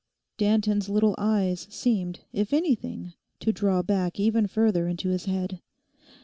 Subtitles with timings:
[0.39, 5.61] Danton's little eyes seemed, if anything, to draw back even further into his head.